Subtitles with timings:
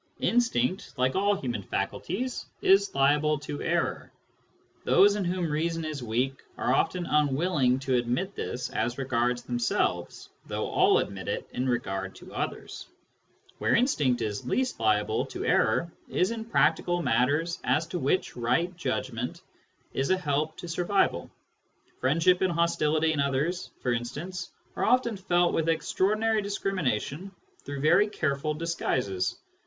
[0.21, 4.11] Instinct, like all human faculties, is liable to error.
[4.83, 10.29] Those in whom reason is weak are often unwilling to admit this as regards themselves,
[10.47, 12.87] though all admit it in regard to others.
[13.59, 18.75] Where instinct is least liable to error is in practical matters as to which right
[18.75, 19.43] judgment
[19.93, 21.29] is a help to survival;
[21.99, 27.29] friendship and hostility in others, for instance, are often felt with extraordinary discrimination
[27.63, 29.37] through very care ful disguises.